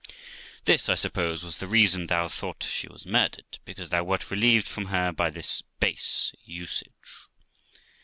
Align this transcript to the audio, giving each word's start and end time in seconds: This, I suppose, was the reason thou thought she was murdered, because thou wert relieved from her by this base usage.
This, 0.65 0.89
I 0.89 0.95
suppose, 0.95 1.43
was 1.43 1.59
the 1.59 1.67
reason 1.67 2.07
thou 2.07 2.27
thought 2.27 2.63
she 2.67 2.87
was 2.87 3.05
murdered, 3.05 3.59
because 3.65 3.91
thou 3.91 4.03
wert 4.03 4.31
relieved 4.31 4.67
from 4.67 4.85
her 4.85 5.11
by 5.11 5.29
this 5.29 5.61
base 5.79 6.33
usage. 6.43 7.29